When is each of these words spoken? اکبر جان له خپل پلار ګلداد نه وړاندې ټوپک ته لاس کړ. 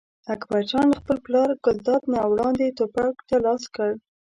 اکبر 0.33 0.61
جان 0.69 0.85
له 0.89 0.97
خپل 1.01 1.17
پلار 1.25 1.49
ګلداد 1.65 2.01
نه 2.13 2.19
وړاندې 2.31 2.75
ټوپک 2.77 3.15
ته 3.29 3.35
لاس 3.45 3.63
کړ. 3.75 3.89